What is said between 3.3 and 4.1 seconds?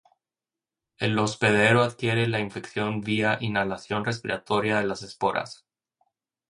inhalación